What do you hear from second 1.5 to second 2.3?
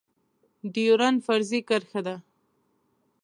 کرښه ده